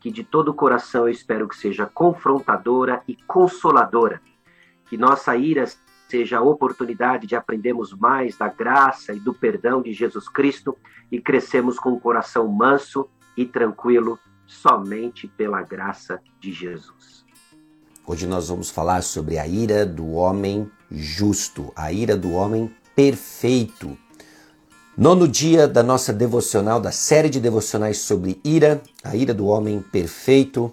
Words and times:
que 0.00 0.10
de 0.10 0.24
todo 0.24 0.48
o 0.48 0.54
coração 0.54 1.02
eu 1.02 1.10
espero 1.10 1.46
que 1.46 1.56
seja 1.56 1.86
confrontadora 1.86 3.02
e 3.06 3.14
consoladora. 3.14 4.20
Que 4.88 4.96
nossa 4.96 5.36
ira 5.36 5.64
seja 6.08 6.38
a 6.38 6.42
oportunidade 6.42 7.26
de 7.26 7.36
aprendermos 7.36 7.92
mais 7.92 8.36
da 8.36 8.48
graça 8.48 9.12
e 9.12 9.20
do 9.20 9.32
perdão 9.32 9.80
de 9.80 9.92
Jesus 9.92 10.28
Cristo 10.28 10.76
e 11.12 11.20
crescemos 11.20 11.78
com 11.78 11.92
o 11.92 12.00
coração 12.00 12.48
manso 12.48 13.08
e 13.36 13.44
tranquilo 13.44 14.18
somente 14.46 15.28
pela 15.28 15.62
graça 15.62 16.20
de 16.40 16.52
Jesus. 16.52 17.24
Hoje 18.04 18.26
nós 18.26 18.48
vamos 18.48 18.70
falar 18.70 19.02
sobre 19.02 19.38
a 19.38 19.46
ira 19.46 19.86
do 19.86 20.12
homem 20.12 20.68
justo, 20.90 21.72
a 21.76 21.92
ira 21.92 22.16
do 22.16 22.32
homem 22.32 22.74
perfeito. 22.96 23.96
Nono 24.98 25.28
dia 25.28 25.68
da 25.68 25.84
nossa 25.84 26.12
devocional, 26.12 26.80
da 26.80 26.90
série 26.90 27.30
de 27.30 27.38
devocionais 27.38 27.98
sobre 27.98 28.40
ira, 28.42 28.82
a 29.04 29.14
ira 29.14 29.32
do 29.32 29.46
homem 29.46 29.80
perfeito. 29.80 30.72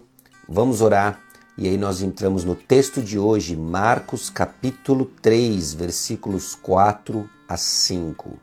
Vamos 0.49 0.81
orar 0.81 1.21
e 1.55 1.67
aí 1.67 1.77
nós 1.77 2.01
entramos 2.01 2.43
no 2.43 2.55
texto 2.55 3.01
de 3.01 3.19
hoje, 3.19 3.55
Marcos 3.55 4.29
capítulo 4.31 5.05
3, 5.21 5.75
versículos 5.75 6.55
4 6.55 7.29
a 7.47 7.55
5. 7.55 8.39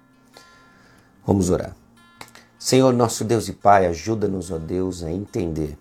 Vamos 1.27 1.51
orar. 1.51 1.75
Senhor 2.57 2.93
nosso 2.95 3.25
Deus 3.25 3.49
e 3.49 3.53
Pai, 3.53 3.87
ajuda-nos, 3.87 4.53
ó 4.53 4.59
Deus, 4.59 5.03
a 5.03 5.11
entender 5.11 5.77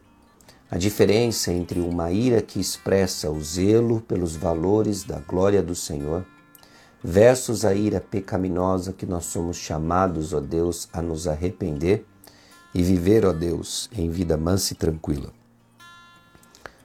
a 0.71 0.77
diferença 0.77 1.53
entre 1.53 1.79
uma 1.79 2.11
ira 2.11 2.41
que 2.41 2.59
expressa 2.59 3.29
o 3.29 3.39
zelo 3.43 4.01
pelos 4.01 4.35
valores 4.35 5.03
da 5.03 5.19
glória 5.19 5.61
do 5.61 5.75
Senhor 5.75 6.25
versus 7.03 7.65
a 7.65 7.73
ira 7.73 7.99
pecaminosa 7.99 8.93
que 8.93 9.05
nós 9.05 9.25
somos 9.25 9.57
chamados, 9.57 10.33
ó 10.33 10.39
Deus, 10.39 10.87
a 10.93 11.01
nos 11.01 11.27
arrepender 11.27 12.05
e 12.73 12.81
viver, 12.81 13.25
ó 13.25 13.33
Deus, 13.33 13.89
em 13.91 14.09
vida 14.09 14.37
mansa 14.37 14.73
e 14.73 14.75
tranquila. 14.77 15.31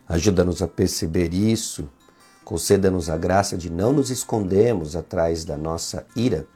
Ajuda-nos 0.08 0.60
a 0.60 0.66
perceber 0.66 1.32
isso, 1.32 1.88
conceda-nos 2.44 3.08
a 3.08 3.16
graça 3.16 3.56
de 3.56 3.70
não 3.70 3.92
nos 3.92 4.10
escondermos 4.10 4.96
atrás 4.96 5.44
da 5.44 5.56
nossa 5.56 6.04
ira, 6.16 6.46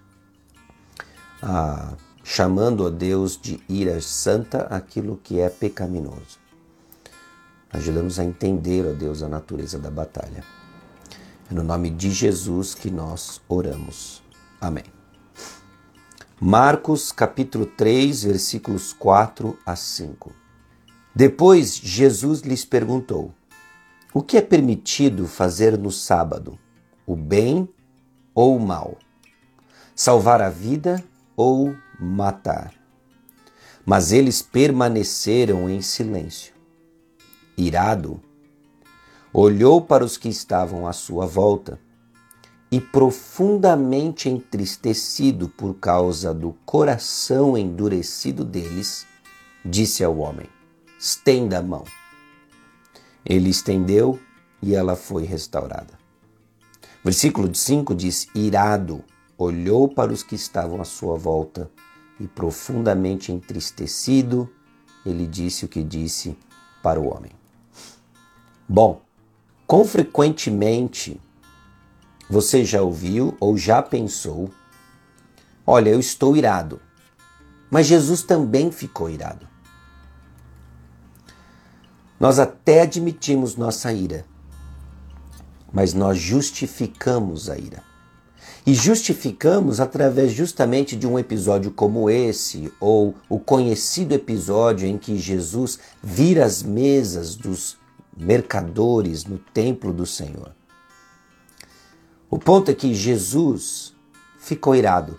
chamando, 2.24 2.84
ó 2.84 2.90
Deus, 2.90 3.38
de 3.40 3.60
ira 3.68 4.00
santa 4.00 4.62
aquilo 4.62 5.20
que 5.22 5.38
é 5.38 5.48
pecaminoso. 5.48 6.40
Ajuda-nos 7.70 8.18
a 8.18 8.24
entender, 8.24 8.86
ó 8.86 8.92
Deus, 8.92 9.22
a 9.22 9.28
natureza 9.28 9.78
da 9.78 9.90
batalha. 9.90 10.42
É 11.52 11.54
no 11.54 11.62
nome 11.62 11.90
de 11.90 12.10
Jesus 12.10 12.74
que 12.74 12.90
nós 12.90 13.38
oramos. 13.46 14.22
Amém. 14.58 14.84
Marcos 16.40 17.12
capítulo 17.12 17.66
3, 17.66 18.24
versículos 18.24 18.94
4 18.94 19.58
a 19.66 19.76
5. 19.76 20.32
Depois 21.14 21.76
Jesus 21.76 22.40
lhes 22.40 22.64
perguntou: 22.64 23.34
O 24.14 24.22
que 24.22 24.38
é 24.38 24.40
permitido 24.40 25.26
fazer 25.26 25.76
no 25.76 25.92
sábado? 25.92 26.58
O 27.06 27.14
bem 27.14 27.68
ou 28.34 28.56
o 28.56 28.60
mal? 28.60 28.96
Salvar 29.94 30.40
a 30.40 30.48
vida 30.48 31.04
ou 31.36 31.76
matar? 32.00 32.72
Mas 33.84 34.10
eles 34.10 34.40
permaneceram 34.40 35.68
em 35.68 35.82
silêncio. 35.82 36.54
Irado, 37.58 38.22
olhou 39.32 39.80
para 39.80 40.04
os 40.04 40.16
que 40.16 40.28
estavam 40.28 40.86
à 40.86 40.92
sua 40.92 41.26
volta 41.26 41.80
e, 42.70 42.80
profundamente 42.80 44.28
entristecido 44.28 45.48
por 45.48 45.74
causa 45.74 46.34
do 46.34 46.52
coração 46.64 47.56
endurecido 47.56 48.44
deles, 48.44 49.06
disse 49.64 50.04
ao 50.04 50.18
homem: 50.18 50.46
Estenda 50.98 51.58
a 51.58 51.62
mão. 51.62 51.84
Ele 53.24 53.50
estendeu 53.50 54.18
e 54.60 54.74
ela 54.74 54.96
foi 54.96 55.24
restaurada. 55.24 55.98
Versículo 57.04 57.52
5 57.54 57.94
diz: 57.94 58.28
Irado, 58.34 59.04
olhou 59.36 59.88
para 59.88 60.12
os 60.12 60.22
que 60.22 60.34
estavam 60.34 60.80
à 60.80 60.84
sua 60.84 61.16
volta 61.16 61.70
e, 62.20 62.26
profundamente 62.26 63.32
entristecido, 63.32 64.48
ele 65.04 65.26
disse 65.26 65.64
o 65.64 65.68
que 65.68 65.82
disse 65.82 66.36
para 66.82 67.00
o 67.00 67.12
homem. 67.12 67.32
Bom, 68.68 69.02
Quão 69.72 69.86
frequentemente 69.86 71.18
você 72.28 72.62
já 72.62 72.82
ouviu 72.82 73.34
ou 73.40 73.56
já 73.56 73.80
pensou: 73.80 74.50
olha, 75.66 75.88
eu 75.88 75.98
estou 75.98 76.36
irado, 76.36 76.78
mas 77.70 77.86
Jesus 77.86 78.22
também 78.22 78.70
ficou 78.70 79.08
irado. 79.08 79.48
Nós 82.20 82.38
até 82.38 82.82
admitimos 82.82 83.56
nossa 83.56 83.90
ira, 83.94 84.26
mas 85.72 85.94
nós 85.94 86.18
justificamos 86.18 87.48
a 87.48 87.56
ira. 87.56 87.82
E 88.66 88.74
justificamos 88.74 89.80
através 89.80 90.32
justamente 90.32 90.94
de 90.94 91.06
um 91.06 91.18
episódio 91.18 91.70
como 91.70 92.10
esse, 92.10 92.70
ou 92.78 93.14
o 93.26 93.40
conhecido 93.40 94.12
episódio 94.12 94.86
em 94.86 94.98
que 94.98 95.16
Jesus 95.16 95.78
vira 96.02 96.44
as 96.44 96.62
mesas 96.62 97.34
dos 97.34 97.80
mercadores 98.16 99.24
no 99.24 99.38
templo 99.38 99.92
do 99.92 100.06
Senhor. 100.06 100.54
O 102.30 102.38
ponto 102.38 102.70
é 102.70 102.74
que 102.74 102.94
Jesus 102.94 103.94
ficou 104.38 104.74
irado. 104.74 105.18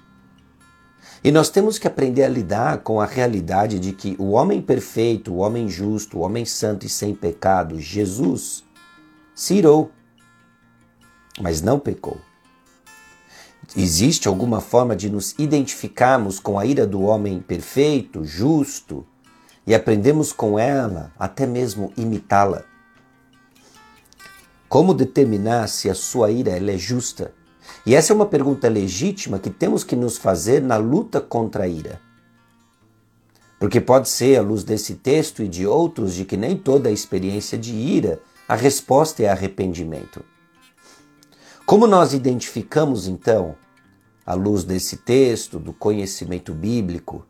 E 1.24 1.32
nós 1.32 1.50
temos 1.50 1.78
que 1.78 1.88
aprender 1.88 2.24
a 2.24 2.28
lidar 2.28 2.80
com 2.80 3.00
a 3.00 3.06
realidade 3.06 3.80
de 3.80 3.94
que 3.94 4.16
o 4.20 4.32
homem 4.32 4.62
perfeito, 4.62 5.34
o 5.34 5.38
homem 5.38 5.70
justo, 5.70 6.18
o 6.18 6.22
homem 6.22 6.44
santo 6.44 6.86
e 6.86 6.90
sem 6.90 7.16
pecado, 7.16 7.80
Jesus, 7.80 8.64
se 9.34 9.54
irou, 9.54 9.92
mas 11.40 11.62
não 11.62 11.80
pecou. 11.80 12.18
Existe 13.76 14.28
alguma 14.28 14.60
forma 14.60 14.96
de 14.96 15.10
nos 15.10 15.34
identificarmos 15.40 16.40
com 16.40 16.60
a 16.60 16.66
ira 16.66 16.86
do 16.86 17.02
homem 17.04 17.40
perfeito, 17.40 18.26
justo, 18.26 19.06
e 19.66 19.74
aprendemos 19.74 20.34
com 20.34 20.60
ela, 20.60 21.14
até 21.18 21.48
mesmo 21.48 21.94
imitá-la? 21.96 22.73
Como 24.74 24.96
determinar 24.96 25.70
se 25.70 25.88
a 25.88 25.94
sua 25.94 26.32
ira 26.32 26.50
é 26.50 26.78
justa? 26.80 27.32
E 27.86 27.94
essa 27.94 28.12
é 28.12 28.16
uma 28.16 28.26
pergunta 28.26 28.68
legítima 28.68 29.38
que 29.38 29.52
temos 29.52 29.84
que 29.84 29.96
nos 29.96 30.18
fazer 30.18 30.64
na 30.64 30.78
luta 30.78 31.22
contra 31.22 31.66
a 31.66 31.68
ira. 31.68 32.02
Porque 33.60 33.80
pode 33.80 34.10
ser, 34.10 34.36
à 34.40 34.42
luz 34.42 34.64
desse 34.64 34.96
texto 34.96 35.44
e 35.44 35.48
de 35.48 35.68
outros, 35.68 36.16
de 36.16 36.26
que 36.26 36.36
nem 36.36 36.58
toda 36.58 36.90
a 36.90 36.92
experiência 36.92 37.56
de 37.56 37.72
ira, 37.72 38.20
a 38.48 38.56
resposta 38.56 39.22
é 39.22 39.30
arrependimento. 39.30 40.26
Como 41.68 41.86
nós 41.86 42.12
identificamos, 42.12 43.08
então, 43.08 43.56
à 44.26 44.34
luz 44.34 44.64
desse 44.64 44.98
texto, 44.98 45.60
do 45.60 45.72
conhecimento 45.72 46.52
bíblico, 46.52 47.24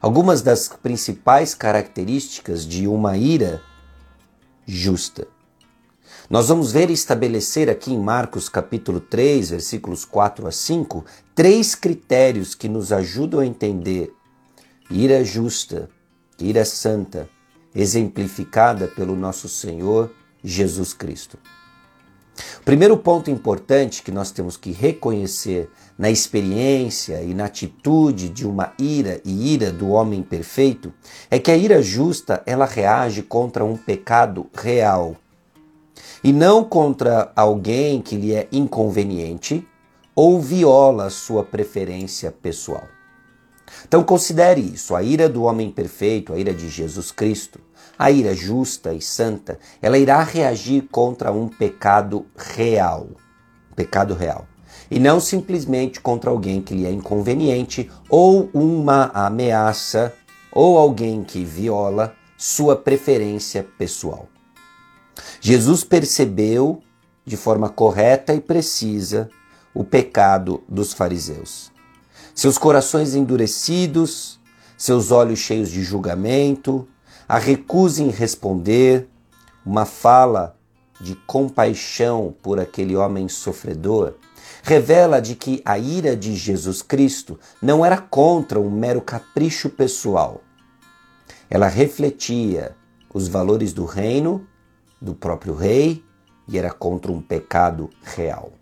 algumas 0.00 0.42
das 0.42 0.66
principais 0.66 1.54
características 1.54 2.66
de 2.66 2.88
uma 2.88 3.16
ira 3.16 3.62
justa? 4.66 5.33
Nós 6.30 6.48
vamos 6.48 6.72
ver 6.72 6.88
estabelecer 6.88 7.68
aqui 7.68 7.92
em 7.92 7.98
Marcos 7.98 8.48
capítulo 8.48 8.98
3, 8.98 9.50
versículos 9.50 10.06
4 10.06 10.46
a 10.46 10.50
5, 10.50 11.04
três 11.34 11.74
critérios 11.74 12.54
que 12.54 12.66
nos 12.66 12.92
ajudam 12.92 13.40
a 13.40 13.46
entender 13.46 14.10
ira 14.90 15.22
justa, 15.22 15.90
ira 16.40 16.64
santa, 16.64 17.28
exemplificada 17.74 18.88
pelo 18.88 19.14
nosso 19.14 19.50
Senhor 19.50 20.14
Jesus 20.42 20.94
Cristo. 20.94 21.38
O 22.58 22.64
primeiro 22.64 22.96
ponto 22.96 23.30
importante 23.30 24.02
que 24.02 24.10
nós 24.10 24.30
temos 24.30 24.56
que 24.56 24.72
reconhecer 24.72 25.68
na 25.98 26.10
experiência 26.10 27.22
e 27.22 27.34
na 27.34 27.44
atitude 27.44 28.30
de 28.30 28.46
uma 28.46 28.72
ira 28.78 29.20
e 29.26 29.52
ira 29.52 29.70
do 29.70 29.90
homem 29.90 30.22
perfeito 30.22 30.90
é 31.30 31.38
que 31.38 31.50
a 31.50 31.56
ira 31.56 31.82
justa 31.82 32.42
ela 32.46 32.64
reage 32.64 33.22
contra 33.22 33.62
um 33.62 33.76
pecado 33.76 34.48
real 34.54 35.16
e 36.22 36.32
não 36.32 36.64
contra 36.64 37.32
alguém 37.34 38.00
que 38.00 38.16
lhe 38.16 38.34
é 38.34 38.48
inconveniente 38.50 39.66
ou 40.14 40.40
viola 40.40 41.10
sua 41.10 41.42
preferência 41.42 42.30
pessoal. 42.30 42.84
Então 43.86 44.02
considere 44.02 44.60
isso, 44.60 44.94
a 44.94 45.02
ira 45.02 45.28
do 45.28 45.42
homem 45.42 45.70
perfeito, 45.70 46.32
a 46.32 46.38
ira 46.38 46.54
de 46.54 46.68
Jesus 46.68 47.10
Cristo, 47.10 47.60
a 47.98 48.10
ira 48.10 48.34
justa 48.34 48.92
e 48.92 49.00
santa, 49.00 49.58
ela 49.80 49.98
irá 49.98 50.22
reagir 50.22 50.88
contra 50.90 51.32
um 51.32 51.48
pecado 51.48 52.26
real. 52.36 53.08
Pecado 53.74 54.14
real. 54.14 54.46
E 54.90 54.98
não 54.98 55.18
simplesmente 55.18 56.00
contra 56.00 56.30
alguém 56.30 56.60
que 56.60 56.74
lhe 56.74 56.86
é 56.86 56.90
inconveniente 56.90 57.90
ou 58.08 58.50
uma 58.52 59.06
ameaça 59.14 60.12
ou 60.52 60.78
alguém 60.78 61.24
que 61.24 61.44
viola 61.44 62.14
sua 62.36 62.76
preferência 62.76 63.66
pessoal. 63.78 64.28
Jesus 65.40 65.84
percebeu 65.84 66.82
de 67.24 67.36
forma 67.36 67.68
correta 67.68 68.34
e 68.34 68.40
precisa 68.40 69.30
o 69.72 69.82
pecado 69.82 70.62
dos 70.68 70.92
fariseus. 70.92 71.72
Seus 72.34 72.58
corações 72.58 73.14
endurecidos, 73.14 74.40
seus 74.76 75.10
olhos 75.10 75.38
cheios 75.38 75.70
de 75.70 75.82
julgamento, 75.82 76.86
a 77.28 77.38
recusa 77.38 78.02
em 78.02 78.10
responder, 78.10 79.08
uma 79.64 79.84
fala 79.86 80.56
de 81.00 81.14
compaixão 81.26 82.34
por 82.42 82.60
aquele 82.60 82.94
homem 82.96 83.28
sofredor, 83.28 84.14
revela 84.62 85.20
de 85.20 85.34
que 85.34 85.62
a 85.64 85.78
ira 85.78 86.16
de 86.16 86.34
Jesus 86.34 86.82
Cristo 86.82 87.38
não 87.60 87.84
era 87.84 87.98
contra 87.98 88.60
um 88.60 88.70
mero 88.70 89.00
capricho 89.00 89.70
pessoal. 89.70 90.42
Ela 91.48 91.68
refletia 91.68 92.76
os 93.12 93.28
valores 93.28 93.72
do 93.72 93.84
reino, 93.84 94.46
do 95.04 95.14
próprio 95.14 95.54
rei, 95.54 96.02
e 96.48 96.58
era 96.58 96.70
contra 96.70 97.12
um 97.12 97.20
pecado 97.20 97.90
real. 98.02 98.52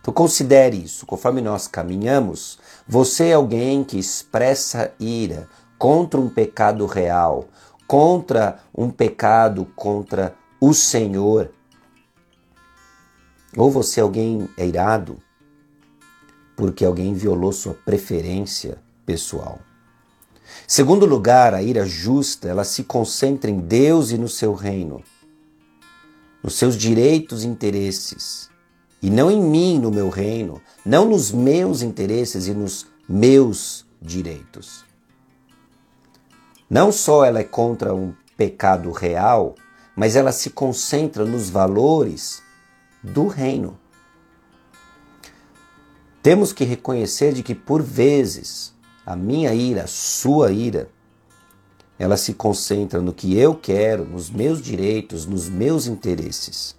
Então 0.00 0.12
considere 0.12 0.76
isso. 0.76 1.06
Conforme 1.06 1.40
nós 1.40 1.66
caminhamos, 1.66 2.58
você 2.86 3.28
é 3.28 3.34
alguém 3.34 3.82
que 3.82 3.98
expressa 3.98 4.92
ira 5.00 5.48
contra 5.78 6.20
um 6.20 6.28
pecado 6.28 6.86
real, 6.86 7.48
contra 7.86 8.60
um 8.74 8.90
pecado 8.90 9.66
contra 9.76 10.34
o 10.60 10.72
Senhor. 10.74 11.50
Ou 13.56 13.70
você 13.70 14.00
alguém 14.00 14.48
é 14.56 14.66
irado 14.66 15.18
porque 16.56 16.84
alguém 16.84 17.14
violou 17.14 17.52
sua 17.52 17.74
preferência 17.74 18.78
pessoal. 19.04 19.58
Segundo 20.66 21.04
lugar, 21.04 21.52
a 21.52 21.62
ira 21.62 21.84
justa, 21.84 22.48
ela 22.48 22.64
se 22.64 22.84
concentra 22.84 23.50
em 23.50 23.58
Deus 23.58 24.10
e 24.10 24.18
no 24.18 24.28
seu 24.28 24.54
reino, 24.54 25.02
nos 26.44 26.56
seus 26.56 26.76
direitos 26.76 27.42
e 27.42 27.46
interesses, 27.46 28.50
e 29.00 29.08
não 29.08 29.30
em 29.30 29.40
mim, 29.40 29.78
no 29.78 29.90
meu 29.90 30.10
reino, 30.10 30.60
não 30.84 31.08
nos 31.08 31.32
meus 31.32 31.80
interesses 31.80 32.46
e 32.46 32.52
nos 32.52 32.86
meus 33.08 33.86
direitos. 34.00 34.84
Não 36.68 36.92
só 36.92 37.24
ela 37.24 37.38
é 37.38 37.44
contra 37.44 37.94
um 37.94 38.12
pecado 38.36 38.90
real, 38.90 39.54
mas 39.96 40.16
ela 40.16 40.32
se 40.32 40.50
concentra 40.50 41.24
nos 41.24 41.48
valores 41.48 42.42
do 43.02 43.26
reino. 43.26 43.78
Temos 46.22 46.52
que 46.52 46.64
reconhecer 46.64 47.32
de 47.32 47.42
que 47.42 47.54
por 47.54 47.82
vezes 47.82 48.74
a 49.06 49.16
minha 49.16 49.54
ira, 49.54 49.84
a 49.84 49.86
sua 49.86 50.52
ira, 50.52 50.90
ela 51.98 52.16
se 52.16 52.34
concentra 52.34 53.00
no 53.00 53.12
que 53.12 53.38
eu 53.38 53.54
quero, 53.54 54.04
nos 54.04 54.30
meus 54.30 54.60
direitos, 54.60 55.26
nos 55.26 55.48
meus 55.48 55.86
interesses. 55.86 56.76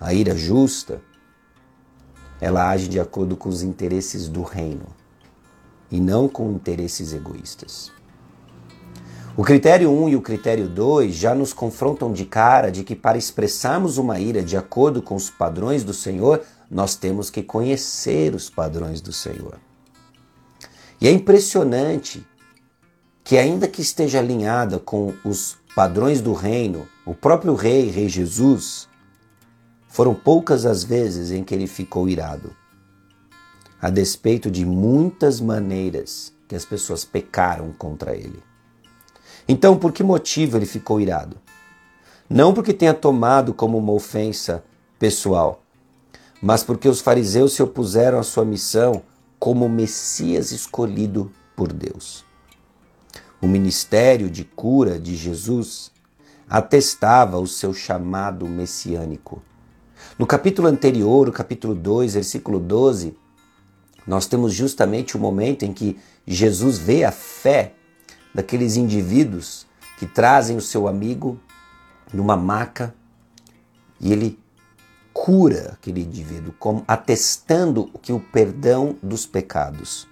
A 0.00 0.14
ira 0.14 0.36
justa, 0.36 1.00
ela 2.40 2.68
age 2.68 2.88
de 2.88 2.98
acordo 2.98 3.36
com 3.36 3.48
os 3.48 3.62
interesses 3.62 4.28
do 4.28 4.42
reino 4.42 4.86
e 5.90 6.00
não 6.00 6.28
com 6.28 6.50
interesses 6.50 7.12
egoístas. 7.12 7.92
O 9.36 9.42
critério 9.42 9.90
1 9.90 10.10
e 10.10 10.16
o 10.16 10.20
critério 10.20 10.68
2 10.68 11.14
já 11.14 11.34
nos 11.34 11.52
confrontam 11.52 12.12
de 12.12 12.24
cara 12.24 12.70
de 12.70 12.84
que 12.84 12.94
para 12.94 13.16
expressarmos 13.16 13.96
uma 13.96 14.20
ira 14.20 14.42
de 14.42 14.56
acordo 14.56 15.00
com 15.00 15.14
os 15.14 15.30
padrões 15.30 15.82
do 15.82 15.94
Senhor, 15.94 16.42
nós 16.70 16.94
temos 16.94 17.30
que 17.30 17.42
conhecer 17.42 18.34
os 18.34 18.50
padrões 18.50 19.00
do 19.00 19.12
Senhor. 19.12 19.58
E 21.00 21.08
é 21.08 21.10
impressionante 21.10 22.26
que, 23.32 23.38
ainda 23.38 23.66
que 23.66 23.80
esteja 23.80 24.18
alinhada 24.18 24.78
com 24.78 25.14
os 25.24 25.56
padrões 25.74 26.20
do 26.20 26.34
reino, 26.34 26.86
o 27.06 27.14
próprio 27.14 27.54
rei, 27.54 27.88
Rei 27.88 28.06
Jesus, 28.06 28.86
foram 29.88 30.14
poucas 30.14 30.66
as 30.66 30.84
vezes 30.84 31.30
em 31.30 31.42
que 31.42 31.54
ele 31.54 31.66
ficou 31.66 32.10
irado, 32.10 32.54
a 33.80 33.88
despeito 33.88 34.50
de 34.50 34.66
muitas 34.66 35.40
maneiras 35.40 36.30
que 36.46 36.54
as 36.54 36.66
pessoas 36.66 37.06
pecaram 37.06 37.72
contra 37.72 38.14
ele. 38.14 38.42
Então, 39.48 39.78
por 39.78 39.92
que 39.92 40.02
motivo 40.02 40.58
ele 40.58 40.66
ficou 40.66 41.00
irado? 41.00 41.38
Não 42.28 42.52
porque 42.52 42.74
tenha 42.74 42.92
tomado 42.92 43.54
como 43.54 43.78
uma 43.78 43.94
ofensa 43.94 44.62
pessoal, 44.98 45.62
mas 46.42 46.62
porque 46.62 46.86
os 46.86 47.00
fariseus 47.00 47.54
se 47.54 47.62
opuseram 47.62 48.18
à 48.18 48.22
sua 48.22 48.44
missão 48.44 49.02
como 49.38 49.70
Messias 49.70 50.52
escolhido 50.52 51.32
por 51.56 51.72
Deus. 51.72 52.30
O 53.42 53.48
ministério 53.48 54.30
de 54.30 54.44
cura 54.44 55.00
de 55.00 55.16
Jesus 55.16 55.90
atestava 56.48 57.40
o 57.40 57.46
seu 57.46 57.74
chamado 57.74 58.46
messiânico. 58.46 59.42
No 60.16 60.28
capítulo 60.28 60.68
anterior, 60.68 61.28
o 61.28 61.32
capítulo 61.32 61.74
2, 61.74 62.14
versículo 62.14 62.60
12, 62.60 63.16
nós 64.06 64.28
temos 64.28 64.54
justamente 64.54 65.16
o 65.16 65.20
momento 65.20 65.64
em 65.64 65.72
que 65.72 65.98
Jesus 66.24 66.78
vê 66.78 67.02
a 67.02 67.10
fé 67.10 67.74
daqueles 68.32 68.76
indivíduos 68.76 69.66
que 69.98 70.06
trazem 70.06 70.56
o 70.56 70.60
seu 70.60 70.86
amigo 70.86 71.36
numa 72.14 72.36
maca 72.36 72.94
e 74.00 74.12
ele 74.12 74.38
cura 75.12 75.72
aquele 75.72 76.02
indivíduo, 76.02 76.54
como 76.60 76.84
atestando 76.86 77.90
que 78.00 78.12
o 78.12 78.20
perdão 78.20 78.96
dos 79.02 79.26
pecados. 79.26 80.06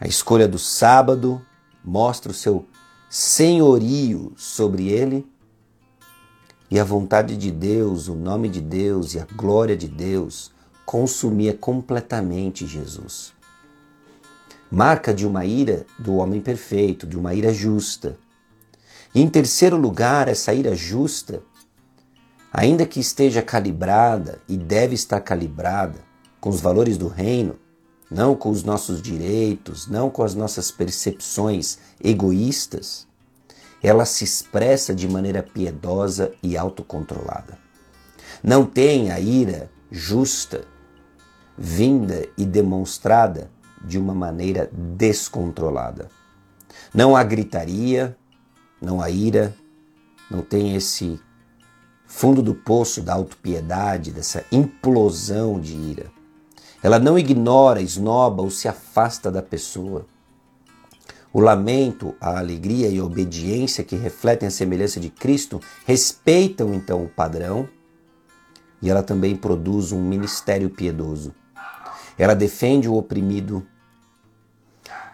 A 0.00 0.08
escolha 0.08 0.48
do 0.48 0.58
sábado 0.58 1.40
mostra 1.84 2.30
o 2.30 2.34
seu 2.34 2.66
senhorio 3.08 4.32
sobre 4.36 4.88
ele 4.88 5.26
e 6.70 6.78
a 6.78 6.84
vontade 6.84 7.36
de 7.36 7.50
Deus, 7.50 8.08
o 8.08 8.14
nome 8.14 8.48
de 8.48 8.60
Deus 8.60 9.14
e 9.14 9.18
a 9.18 9.26
glória 9.36 9.76
de 9.76 9.88
Deus 9.88 10.50
consumia 10.86 11.52
completamente 11.52 12.66
Jesus 12.66 13.34
marca 14.72 15.12
de 15.12 15.26
uma 15.26 15.44
ira 15.44 15.84
do 15.98 16.14
homem 16.14 16.40
perfeito, 16.40 17.06
de 17.06 17.18
uma 17.18 17.34
ira 17.34 17.52
justa. 17.52 18.16
E 19.14 19.20
em 19.20 19.28
terceiro 19.28 19.76
lugar, 19.76 20.28
essa 20.28 20.54
ira 20.54 20.74
justa, 20.74 21.42
ainda 22.50 22.86
que 22.86 22.98
esteja 22.98 23.42
calibrada 23.42 24.40
e 24.48 24.56
deve 24.56 24.94
estar 24.94 25.20
calibrada 25.20 25.98
com 26.40 26.48
os 26.48 26.62
valores 26.62 26.96
do 26.96 27.06
reino, 27.06 27.58
não 28.12 28.34
com 28.34 28.50
os 28.50 28.62
nossos 28.62 29.00
direitos, 29.00 29.86
não 29.86 30.10
com 30.10 30.22
as 30.22 30.34
nossas 30.34 30.70
percepções 30.70 31.78
egoístas, 32.02 33.06
ela 33.82 34.04
se 34.04 34.22
expressa 34.22 34.94
de 34.94 35.08
maneira 35.08 35.42
piedosa 35.42 36.30
e 36.42 36.56
autocontrolada. 36.56 37.58
Não 38.42 38.66
tem 38.66 39.10
a 39.10 39.18
ira 39.18 39.70
justa, 39.90 40.64
vinda 41.56 42.28
e 42.36 42.44
demonstrada 42.44 43.50
de 43.82 43.98
uma 43.98 44.14
maneira 44.14 44.70
descontrolada. 44.72 46.08
Não 46.92 47.16
há 47.16 47.24
gritaria, 47.24 48.16
não 48.80 49.00
há 49.00 49.08
ira, 49.08 49.54
não 50.30 50.42
tem 50.42 50.76
esse 50.76 51.18
fundo 52.06 52.42
do 52.42 52.54
poço 52.54 53.00
da 53.00 53.14
autopiedade, 53.14 54.10
dessa 54.10 54.44
implosão 54.52 55.58
de 55.58 55.74
ira. 55.74 56.21
Ela 56.82 56.98
não 56.98 57.18
ignora, 57.18 57.80
esnoba 57.80 58.42
ou 58.42 58.50
se 58.50 58.66
afasta 58.66 59.30
da 59.30 59.40
pessoa. 59.40 60.06
O 61.32 61.40
lamento, 61.40 62.14
a 62.20 62.38
alegria 62.38 62.88
e 62.88 62.98
a 62.98 63.04
obediência 63.04 63.84
que 63.84 63.96
refletem 63.96 64.48
a 64.48 64.50
semelhança 64.50 65.00
de 65.00 65.08
Cristo 65.08 65.60
respeitam 65.86 66.74
então 66.74 67.02
o 67.04 67.08
padrão 67.08 67.68
e 68.82 68.90
ela 68.90 69.02
também 69.02 69.36
produz 69.36 69.92
um 69.92 70.02
ministério 70.02 70.68
piedoso. 70.68 71.32
Ela 72.18 72.34
defende 72.34 72.88
o 72.88 72.96
oprimido, 72.96 73.66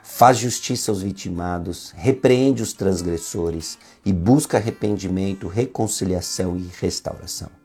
faz 0.02 0.38
justiça 0.38 0.90
aos 0.90 1.02
vitimados, 1.02 1.92
repreende 1.96 2.62
os 2.62 2.72
transgressores 2.72 3.78
e 4.04 4.12
busca 4.12 4.56
arrependimento, 4.56 5.46
reconciliação 5.46 6.56
e 6.56 6.68
restauração. 6.80 7.57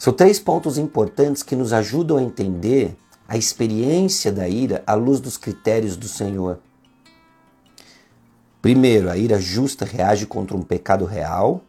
São 0.00 0.14
três 0.14 0.38
pontos 0.38 0.78
importantes 0.78 1.42
que 1.42 1.54
nos 1.54 1.74
ajudam 1.74 2.16
a 2.16 2.22
entender 2.22 2.96
a 3.28 3.36
experiência 3.36 4.32
da 4.32 4.48
ira 4.48 4.82
à 4.86 4.94
luz 4.94 5.20
dos 5.20 5.36
critérios 5.36 5.94
do 5.94 6.08
Senhor. 6.08 6.58
Primeiro, 8.62 9.10
a 9.10 9.18
ira 9.18 9.38
justa 9.38 9.84
reage 9.84 10.24
contra 10.24 10.56
um 10.56 10.62
pecado 10.62 11.04
real. 11.04 11.60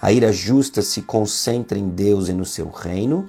A 0.00 0.10
ira 0.10 0.32
justa 0.32 0.80
se 0.80 1.02
concentra 1.02 1.78
em 1.78 1.90
Deus 1.90 2.30
e 2.30 2.32
no 2.32 2.46
seu 2.46 2.70
reino 2.70 3.28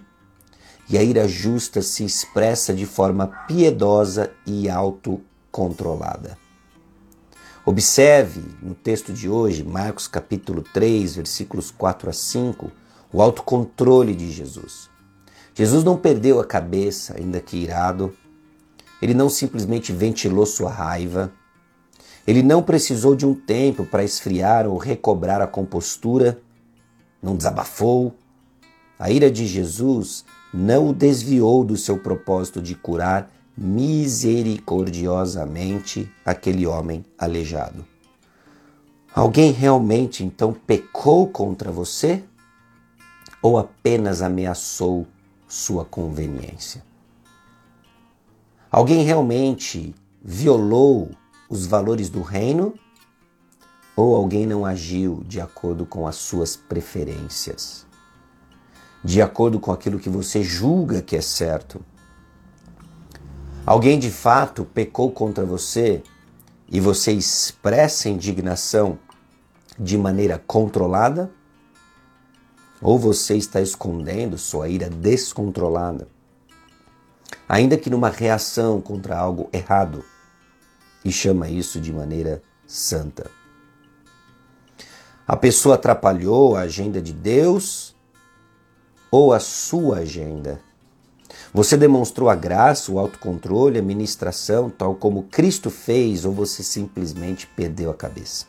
e 0.90 0.98
a 0.98 1.04
ira 1.04 1.28
justa 1.28 1.82
se 1.82 2.06
expressa 2.06 2.74
de 2.74 2.86
forma 2.86 3.28
piedosa 3.46 4.32
e 4.48 4.70
autocontrolada. 4.70 6.38
Observe 7.66 8.42
no 8.62 8.74
texto 8.74 9.12
de 9.12 9.28
hoje, 9.28 9.66
Marcos 9.66 10.08
capítulo 10.08 10.62
3, 10.62 11.18
versículos 11.18 11.70
4 11.72 12.10
a 12.10 12.14
5, 12.14 12.72
o 13.14 13.22
autocontrole 13.22 14.16
de 14.16 14.32
Jesus. 14.32 14.90
Jesus 15.54 15.84
não 15.84 15.98
perdeu 15.98 16.40
a 16.40 16.46
cabeça, 16.46 17.18
ainda 17.18 17.42
que 17.42 17.58
irado. 17.58 18.14
Ele 19.02 19.14
não 19.14 19.30
simplesmente 19.30 19.92
ventilou 19.92 20.46
sua 20.46 20.72
raiva. 20.72 21.30
Ele 22.26 22.42
não 22.42 22.64
precisou 22.64 23.14
de 23.16 23.26
um 23.26 23.34
tempo 23.34 23.86
para 23.86 24.04
esfriar 24.04 24.66
ou 24.68 24.78
recobrar 24.78 25.42
a 25.42 25.48
compostura. 25.48 26.40
Não 27.22 27.36
desabafou. 27.36 28.16
A 28.98 29.12
ira 29.12 29.30
de 29.30 29.46
Jesus 29.46 30.24
não 30.54 30.88
o 30.90 30.94
desviou 30.94 31.64
do 31.64 31.76
seu 31.76 31.98
propósito 31.98 32.62
de 32.62 32.76
curar 32.76 33.30
misericordiosamente 33.58 36.10
aquele 36.26 36.66
homem 36.66 37.04
aleijado. 37.18 37.86
Alguém 39.14 39.52
realmente 39.52 40.24
então 40.24 40.54
pecou 40.54 41.28
contra 41.28 41.70
você 41.72 42.24
ou 43.42 43.58
apenas 43.58 44.22
ameaçou 44.22 45.08
sua 45.48 45.84
conveniência? 45.84 46.84
Alguém 48.70 49.04
realmente 49.04 49.94
violou 50.24 51.12
os 51.50 51.66
valores 51.66 52.10
do 52.10 52.22
reino 52.22 52.74
ou 53.96 54.16
alguém 54.16 54.46
não 54.46 54.66
agiu 54.66 55.24
de 55.28 55.42
acordo 55.42 55.86
com 55.86 56.08
as 56.08 56.16
suas 56.16 56.56
preferências? 56.56 57.86
de 59.04 59.22
acordo 59.22 59.60
com 59.60 59.72
aquilo 59.72 60.00
que 60.00 60.10
você 60.10 60.44
julga 60.44 61.02
que 61.02 61.16
é 61.16 61.22
certo. 61.22 61.84
Alguém 63.66 63.98
de 63.98 64.12
fato 64.12 64.64
pecou 64.66 65.12
contra 65.12 65.46
você 65.46 66.04
e 66.70 66.80
você 66.80 67.12
expressa 67.12 68.10
indignação 68.10 68.98
de 69.78 69.98
maneira 69.98 70.42
controlada? 70.46 71.32
Ou 72.82 72.98
você 72.98 73.38
está 73.38 73.62
escondendo 73.62 74.38
sua 74.40 74.68
ira 74.68 74.90
descontrolada? 74.90 76.08
Ainda 77.48 77.78
que 77.78 77.90
numa 77.90 78.10
reação 78.10 78.82
contra 78.82 79.16
algo 79.16 79.50
errado, 79.54 80.04
e 81.06 81.12
chama 81.12 81.48
isso 81.48 81.80
de 81.80 81.94
maneira 81.94 82.42
santa. 82.66 83.30
A 85.28 85.36
pessoa 85.36 85.76
atrapalhou 85.76 86.56
a 86.56 86.62
agenda 86.62 87.02
de 87.02 87.14
Deus 87.14 87.96
ou 89.12 89.32
a 89.32 89.40
sua 89.40 90.00
agenda. 90.00 90.60
Você 91.54 91.78
demonstrou 91.78 92.30
a 92.30 92.36
graça, 92.36 92.92
o 92.92 93.00
autocontrole, 93.00 93.80
a 93.80 93.84
ministração, 93.84 94.70
tal 94.70 94.96
como 94.96 95.24
Cristo 95.24 95.70
fez, 95.70 96.26
ou 96.26 96.32
você 96.32 96.64
simplesmente 96.64 97.46
perdeu 97.48 97.92
a 97.92 97.94
cabeça? 97.94 98.46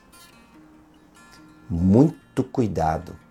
Muito 1.69 2.45
cuidado 2.45 3.22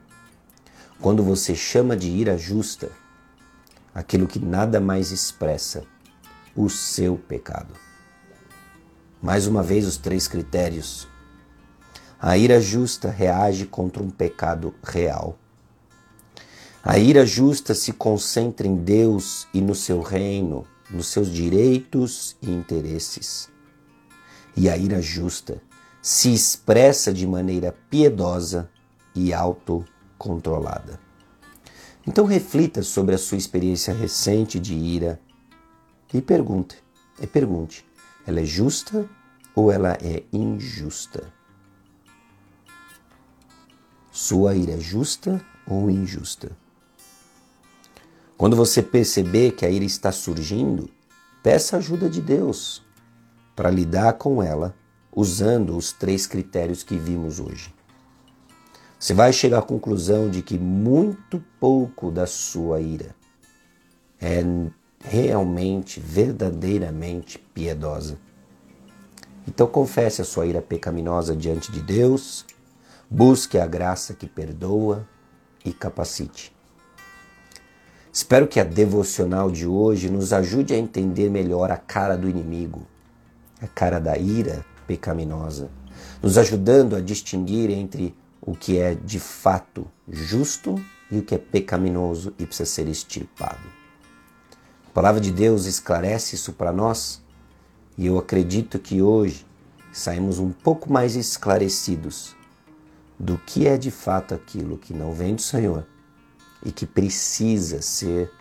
quando 1.02 1.24
você 1.24 1.56
chama 1.56 1.98
de 1.98 2.10
ira 2.10 2.38
justa 2.38 2.92
aquilo 3.94 4.28
que 4.28 4.40
nada 4.40 4.80
mais 4.80 5.12
expressa 5.12 5.84
o 6.56 6.70
seu 6.70 7.18
pecado. 7.18 7.74
Mais 9.22 9.48
uma 9.48 9.64
vez, 9.64 9.86
os 9.86 9.98
três 9.98 10.28
critérios. 10.28 11.08
A 12.20 12.38
ira 12.38 12.62
justa 12.62 13.10
reage 13.10 13.66
contra 13.66 14.02
um 14.02 14.10
pecado 14.10 14.76
real. 14.84 15.38
A 16.84 16.98
ira 17.00 17.26
justa 17.26 17.74
se 17.74 17.94
concentra 17.94 18.68
em 18.68 18.76
Deus 18.76 19.48
e 19.54 19.62
no 19.62 19.74
seu 19.74 20.02
reino, 20.02 20.66
nos 20.90 21.08
seus 21.08 21.32
direitos 21.32 22.36
e 22.42 22.50
interesses. 22.50 23.50
E 24.56 24.70
a 24.70 24.78
ira 24.78 25.02
justa 25.02 25.62
se 26.02 26.34
expressa 26.34 27.12
de 27.14 27.26
maneira 27.26 27.76
piedosa 27.90 28.70
e 29.16 29.34
autocontrolada. 30.22 31.00
Então 32.06 32.26
reflita 32.26 32.84
sobre 32.84 33.16
a 33.16 33.18
sua 33.18 33.38
experiência 33.38 33.94
recente 33.94 34.60
de 34.60 34.76
ira 34.76 35.20
e 36.14 36.22
pergunte, 36.22 36.78
e 37.20 37.26
pergunte, 37.26 37.86
ela 38.26 38.40
é 38.40 38.46
justa 38.46 39.10
ou 39.56 39.72
ela 39.72 39.98
é 40.02 40.24
injusta? 40.32 41.32
Sua 44.12 44.56
ira 44.56 44.74
é 44.74 44.80
justa 44.80 45.44
ou 45.66 45.90
injusta? 45.90 46.52
Quando 48.38 48.56
você 48.56 48.82
perceber 48.82 49.52
que 49.52 49.66
a 49.66 49.70
ira 49.70 49.86
está 49.86 50.12
surgindo, 50.12 50.90
peça 51.44 51.78
ajuda 51.78 52.10
de 52.10 52.22
Deus 52.22 52.84
para 53.56 53.70
lidar 53.70 54.14
com 54.14 54.42
ela 54.42 54.76
usando 55.14 55.78
os 55.78 55.92
três 55.92 56.26
critérios 56.26 56.84
que 56.84 56.98
vimos 56.98 57.40
hoje. 57.40 57.74
Você 59.02 59.16
vai 59.16 59.34
chegar 59.34 59.58
à 59.58 59.62
conclusão 59.64 60.30
de 60.30 60.44
que 60.44 60.60
muito 60.60 61.44
pouco 61.60 62.12
da 62.12 62.28
sua 62.28 62.80
ira 62.80 63.16
é 64.22 64.44
realmente, 65.04 66.00
verdadeiramente 66.00 67.40
piedosa. 67.40 68.20
Então 69.48 69.66
confesse 69.66 70.22
a 70.22 70.24
sua 70.24 70.46
ira 70.46 70.62
pecaminosa 70.62 71.36
diante 71.36 71.72
de 71.72 71.82
Deus, 71.82 72.46
busque 73.10 73.58
a 73.58 73.66
graça 73.66 74.14
que 74.14 74.28
perdoa 74.28 75.08
e 75.66 75.74
capacite. 75.74 76.56
Espero 78.14 78.48
que 78.48 78.60
a 78.60 78.64
devocional 78.64 79.50
de 79.50 79.66
hoje 79.66 80.12
nos 80.12 80.32
ajude 80.32 80.76
a 80.76 80.78
entender 80.78 81.28
melhor 81.28 81.72
a 81.72 81.78
cara 81.78 82.16
do 82.16 82.30
inimigo, 82.30 82.86
a 83.60 83.66
cara 83.66 83.98
da 83.98 84.16
ira 84.16 84.64
pecaminosa, 84.86 85.72
nos 86.22 86.38
ajudando 86.38 86.96
a 86.96 87.02
distinguir 87.02 87.72
entre 87.72 88.21
o 88.42 88.56
que 88.56 88.80
é 88.80 88.96
de 88.96 89.20
fato 89.20 89.88
justo 90.10 90.76
e 91.12 91.20
o 91.20 91.24
que 91.24 91.36
é 91.36 91.38
pecaminoso 91.38 92.34
e 92.40 92.46
precisa 92.46 92.70
ser 92.70 92.88
extirpado. 92.88 93.62
A 94.88 94.94
palavra 94.94 95.22
de 95.22 95.32
Deus 95.32 95.66
esclarece 95.66 96.36
isso 96.36 96.54
para 96.54 96.74
nós 96.74 97.22
e 97.98 98.08
eu 98.08 98.18
acredito 98.18 98.80
que 98.80 99.02
hoje 99.02 99.46
saímos 99.94 100.40
um 100.40 100.52
pouco 100.52 100.92
mais 100.92 101.16
esclarecidos 101.16 102.36
do 103.20 103.38
que 103.38 103.68
é 103.68 103.78
de 103.78 103.92
fato 103.92 104.34
aquilo 104.34 104.78
que 104.78 104.94
não 104.94 105.14
vem 105.14 105.36
do 105.36 105.42
Senhor 105.42 105.86
e 106.66 106.72
que 106.72 106.86
precisa 106.86 107.82
ser 107.82 108.32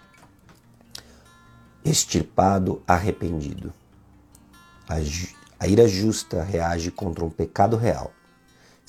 extirpado, 1.84 2.82
arrependido. 2.86 3.72
A, 4.88 5.66
ira 5.66 5.86
justa 5.86 6.42
reage 6.42 6.90
contra 6.90 7.24
um 7.24 7.30
pecado 7.30 7.76
real, 7.76 8.12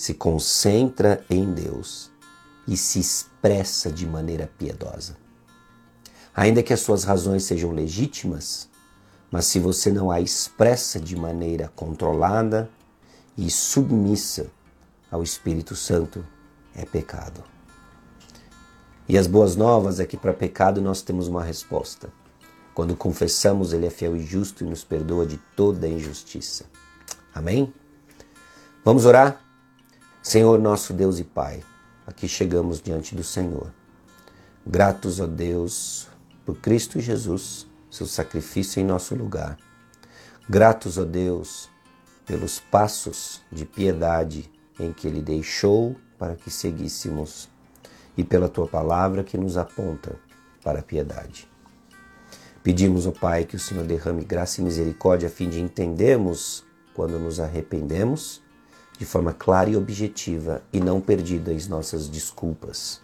se 0.02 0.16
concentra 0.16 1.24
em 1.30 1.54
Deus 1.54 2.10
e 2.68 2.76
se 2.76 3.00
expressa 3.00 3.92
de 3.92 4.04
maneira 4.08 4.50
piedosa. 4.58 5.16
Ainda 6.34 6.64
que 6.64 6.74
as 6.74 6.80
suas 6.80 7.04
razões 7.04 7.44
sejam 7.44 7.70
legítimas, 7.70 8.68
mas 9.30 9.46
se 9.46 9.60
você 9.60 9.92
não 9.92 10.10
a 10.10 10.20
expressa 10.20 11.00
de 11.00 11.16
maneira 11.16 11.72
controlada 11.76 12.68
e 13.38 13.52
submissa 13.52 14.48
ao 15.12 15.22
Espírito 15.22 15.76
Santo, 15.76 16.26
é 16.76 16.84
pecado. 16.84 17.44
E 19.08 19.20
as 19.20 19.28
boas 19.28 19.56
novas 19.56 20.00
é 20.00 20.06
que 20.08 20.18
para 20.18 20.34
pecado 20.34 20.82
nós 20.82 21.04
temos 21.04 21.28
uma 21.28 21.44
resposta. 21.44 22.12
Quando 22.74 22.96
confessamos, 22.96 23.72
Ele 23.72 23.86
é 23.86 23.92
fiel 23.92 24.16
e 24.18 24.26
justo 24.26 24.64
e 24.64 24.68
nos 24.68 24.84
perdoa 24.84 25.28
de 25.28 25.38
toda 25.56 25.88
injustiça. 25.88 26.66
Amém? 27.36 27.72
Vamos 28.84 29.06
orar? 29.06 29.51
Senhor 30.24 30.60
nosso 30.60 30.94
Deus 30.94 31.18
e 31.18 31.24
Pai, 31.24 31.64
aqui 32.06 32.28
chegamos 32.28 32.80
diante 32.80 33.16
do 33.16 33.24
Senhor. 33.24 33.74
Gratos 34.64 35.20
a 35.20 35.26
Deus 35.26 36.08
por 36.46 36.58
Cristo 36.58 37.00
Jesus, 37.00 37.66
seu 37.90 38.06
sacrifício 38.06 38.80
em 38.80 38.86
nosso 38.86 39.16
lugar. 39.16 39.58
Gratos 40.48 41.00
a 41.00 41.04
Deus 41.04 41.72
pelos 42.24 42.60
passos 42.60 43.42
de 43.52 43.66
piedade 43.66 44.48
em 44.80 44.94
que 44.94 45.08
Ele 45.08 45.24
deixou 45.24 45.96
para 46.20 46.36
que 46.36 46.52
seguíssemos 46.52 47.50
e 48.16 48.24
pela 48.24 48.48
tua 48.48 48.68
palavra 48.68 49.24
que 49.24 49.40
nos 49.40 49.58
aponta 49.58 50.20
para 50.64 50.82
a 50.82 50.84
piedade. 50.84 51.50
Pedimos, 52.62 53.08
ó 53.08 53.12
Pai, 53.12 53.44
que 53.44 53.56
o 53.56 53.60
Senhor 53.60 53.86
derrame 53.86 54.24
graça 54.24 54.62
e 54.62 54.64
misericórdia 54.64 55.30
a 55.30 55.32
fim 55.32 55.50
de 55.50 55.60
entendermos 55.60 56.64
quando 56.94 57.18
nos 57.18 57.40
arrependemos 57.40 58.41
de 59.02 59.06
forma 59.08 59.34
clara 59.34 59.68
e 59.68 59.76
objetiva 59.76 60.62
e 60.72 60.80
não 60.80 61.02
perdida 61.02 61.52
as 61.52 61.68
nossas 61.68 62.08
desculpas. 62.08 63.02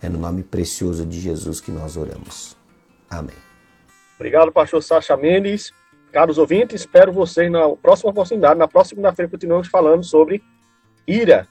É 0.00 0.08
no 0.08 0.16
nome 0.16 0.44
precioso 0.44 1.04
de 1.04 1.18
Jesus 1.18 1.60
que 1.60 1.72
nós 1.72 1.96
oramos. 1.96 2.56
Amém. 3.10 3.34
Obrigado, 4.14 4.52
pastor 4.52 4.80
Sacha 4.80 5.16
Mendes. 5.16 5.72
Caros 6.12 6.38
ouvintes, 6.38 6.82
espero 6.82 7.12
vocês 7.12 7.50
na 7.50 7.68
próxima 7.70 8.12
oportunidade. 8.12 8.56
Na 8.56 8.68
próxima 8.68 8.90
segunda-feira 8.90 9.28
continuamos 9.28 9.66
falando 9.66 10.04
sobre 10.04 10.40
ira. 11.04 11.48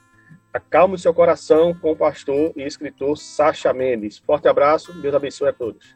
Acalme 0.50 0.96
seu 0.96 1.12
coração 1.12 1.74
com 1.74 1.92
o 1.92 1.96
pastor 1.96 2.54
e 2.56 2.62
escritor 2.62 3.18
Sacha 3.18 3.70
Mendes. 3.74 4.16
Forte 4.16 4.48
abraço, 4.48 4.94
Deus 4.94 5.14
abençoe 5.14 5.50
a 5.50 5.52
todos. 5.52 5.94